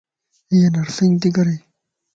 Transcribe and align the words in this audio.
ايانرسنگ 0.51 1.13
تي 1.21 1.29
ڪري 1.35 1.55